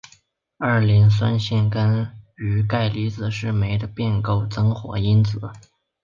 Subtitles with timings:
[0.57, 5.39] 二磷酸腺苷与钙离子是酶的变构增活因子。